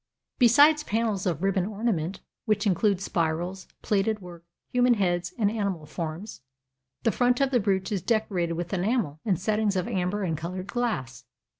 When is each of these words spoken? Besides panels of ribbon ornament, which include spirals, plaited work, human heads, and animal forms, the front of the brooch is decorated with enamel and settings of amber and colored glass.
Besides 0.39 0.83
panels 0.83 1.27
of 1.27 1.43
ribbon 1.43 1.67
ornament, 1.67 2.21
which 2.45 2.65
include 2.65 2.99
spirals, 2.99 3.67
plaited 3.83 4.19
work, 4.19 4.43
human 4.71 4.95
heads, 4.95 5.31
and 5.37 5.51
animal 5.51 5.85
forms, 5.85 6.41
the 7.03 7.11
front 7.11 7.39
of 7.39 7.51
the 7.51 7.59
brooch 7.59 7.91
is 7.91 8.01
decorated 8.01 8.53
with 8.53 8.73
enamel 8.73 9.19
and 9.25 9.39
settings 9.39 9.75
of 9.75 9.87
amber 9.87 10.23
and 10.23 10.35
colored 10.35 10.65
glass. 10.65 11.25